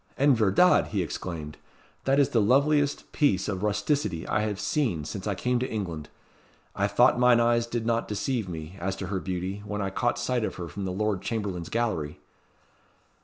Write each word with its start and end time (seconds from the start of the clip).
"En 0.17 0.33
verdad!" 0.33 0.87
he 0.87 1.03
exclaimed, 1.03 1.57
"that 2.05 2.19
is 2.19 2.29
the 2.29 2.41
loveliest 2.41 3.11
piece 3.11 3.47
of 3.47 3.61
rusticity 3.61 4.27
I 4.27 4.39
have 4.41 4.59
seen 4.59 5.05
since 5.05 5.27
I 5.27 5.35
came 5.35 5.59
to 5.59 5.69
England. 5.69 6.09
I 6.75 6.87
thought 6.87 7.19
mine 7.19 7.39
eyes 7.39 7.67
did 7.67 7.85
not 7.85 8.07
deceive 8.07 8.49
me, 8.49 8.77
as 8.79 8.95
to 8.95 9.07
her 9.13 9.19
beauty, 9.19 9.61
when 9.63 9.79
I 9.79 9.91
caught 9.91 10.17
sight 10.17 10.43
of 10.43 10.55
her 10.55 10.67
from 10.67 10.85
the 10.85 10.91
Lord 10.91 11.21
Chamberlain's 11.21 11.69
gallery." 11.69 12.19